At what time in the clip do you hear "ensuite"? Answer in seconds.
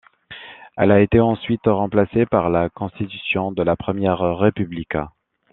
1.19-1.61